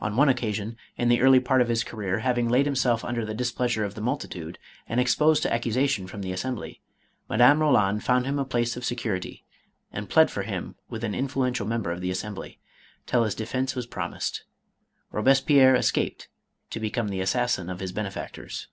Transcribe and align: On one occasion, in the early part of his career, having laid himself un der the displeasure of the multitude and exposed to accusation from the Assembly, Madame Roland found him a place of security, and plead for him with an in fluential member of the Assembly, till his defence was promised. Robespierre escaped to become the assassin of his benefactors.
On 0.00 0.16
one 0.16 0.28
occasion, 0.28 0.76
in 0.96 1.08
the 1.08 1.20
early 1.20 1.38
part 1.38 1.60
of 1.60 1.68
his 1.68 1.84
career, 1.84 2.18
having 2.18 2.48
laid 2.48 2.66
himself 2.66 3.04
un 3.04 3.14
der 3.14 3.24
the 3.24 3.34
displeasure 3.34 3.84
of 3.84 3.94
the 3.94 4.00
multitude 4.00 4.58
and 4.88 4.98
exposed 4.98 5.44
to 5.44 5.52
accusation 5.54 6.08
from 6.08 6.22
the 6.22 6.32
Assembly, 6.32 6.82
Madame 7.28 7.60
Roland 7.60 8.02
found 8.02 8.26
him 8.26 8.36
a 8.40 8.44
place 8.44 8.76
of 8.76 8.84
security, 8.84 9.44
and 9.92 10.10
plead 10.10 10.28
for 10.28 10.42
him 10.42 10.74
with 10.88 11.04
an 11.04 11.14
in 11.14 11.28
fluential 11.28 11.68
member 11.68 11.92
of 11.92 12.00
the 12.00 12.10
Assembly, 12.10 12.58
till 13.06 13.22
his 13.22 13.36
defence 13.36 13.76
was 13.76 13.86
promised. 13.86 14.42
Robespierre 15.12 15.76
escaped 15.76 16.26
to 16.70 16.80
become 16.80 17.06
the 17.06 17.20
assassin 17.20 17.70
of 17.70 17.78
his 17.78 17.92
benefactors. 17.92 18.66